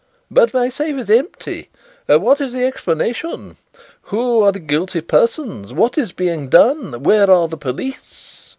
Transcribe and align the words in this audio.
But 0.31 0.51
my 0.51 0.69
safe 0.69 0.97
is 0.97 1.11
empty! 1.11 1.69
What 2.07 2.41
is 2.41 2.53
the 2.53 2.65
explanation? 2.65 3.57
Who 4.05 4.39
are 4.41 4.51
the 4.51 4.57
guilty 4.59 5.01
persons? 5.01 5.73
What 5.73 5.95
is 5.95 6.11
being 6.11 6.49
done? 6.49 7.03
Where 7.03 7.29
are 7.29 7.47
the 7.47 7.57
police?" 7.57 8.47